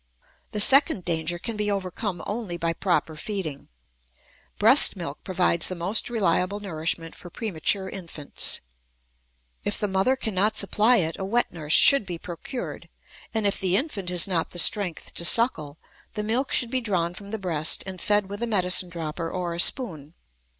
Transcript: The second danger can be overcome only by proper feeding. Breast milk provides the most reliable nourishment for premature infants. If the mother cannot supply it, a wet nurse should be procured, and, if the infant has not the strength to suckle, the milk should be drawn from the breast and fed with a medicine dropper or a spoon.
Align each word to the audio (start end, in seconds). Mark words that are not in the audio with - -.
The 0.49 0.59
second 0.59 1.05
danger 1.05 1.37
can 1.37 1.55
be 1.55 1.69
overcome 1.69 2.23
only 2.25 2.57
by 2.57 2.73
proper 2.73 3.15
feeding. 3.15 3.67
Breast 4.57 4.95
milk 4.95 5.23
provides 5.23 5.67
the 5.67 5.75
most 5.75 6.09
reliable 6.09 6.59
nourishment 6.59 7.13
for 7.13 7.29
premature 7.29 7.87
infants. 7.87 8.61
If 9.63 9.77
the 9.77 9.87
mother 9.87 10.15
cannot 10.15 10.57
supply 10.57 10.95
it, 10.97 11.17
a 11.19 11.23
wet 11.23 11.51
nurse 11.53 11.73
should 11.73 12.07
be 12.07 12.17
procured, 12.17 12.89
and, 13.31 13.45
if 13.45 13.59
the 13.59 13.75
infant 13.77 14.09
has 14.09 14.27
not 14.27 14.49
the 14.49 14.57
strength 14.57 15.13
to 15.13 15.23
suckle, 15.23 15.77
the 16.15 16.23
milk 16.23 16.51
should 16.51 16.71
be 16.71 16.81
drawn 16.81 17.13
from 17.13 17.29
the 17.29 17.37
breast 17.37 17.83
and 17.85 18.01
fed 18.01 18.27
with 18.27 18.41
a 18.41 18.47
medicine 18.47 18.89
dropper 18.89 19.29
or 19.29 19.53
a 19.53 19.59
spoon. 19.59 20.15